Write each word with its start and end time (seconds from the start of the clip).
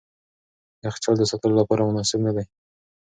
یخچال 0.85 1.15
د 1.19 1.23
ساتلو 1.31 1.59
لپاره 1.61 1.87
مناسب 1.89 2.19
نه 2.27 2.31
دی. 2.35 2.45